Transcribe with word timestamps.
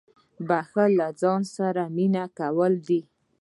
•بښل 0.47 0.91
له 0.99 1.07
ځان 1.21 1.41
سره 1.55 1.83
مینه 1.95 2.23
کول 2.37 2.73
دي. 2.87 3.01